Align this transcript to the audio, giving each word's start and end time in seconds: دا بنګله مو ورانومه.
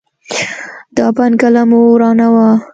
دا 0.97 1.07
بنګله 1.15 1.63
مو 1.69 1.79
ورانومه. 1.93 2.47